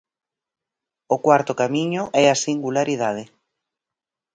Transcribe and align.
O 1.15 1.17
cuarto 1.25 1.53
camiño 1.61 2.03
é 2.23 2.25
a 2.29 2.41
singularidade. 2.45 3.23